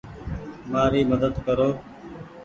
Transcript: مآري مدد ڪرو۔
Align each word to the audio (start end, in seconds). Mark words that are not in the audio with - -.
مآري 0.71 1.01
مدد 1.11 1.33
ڪرو۔ 1.45 1.69